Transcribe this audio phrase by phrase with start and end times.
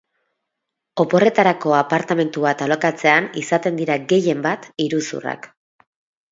[1.03, 5.51] Oporretarako apartamentu bat alokatzean izaten dira, gehienbat, iruzurrak.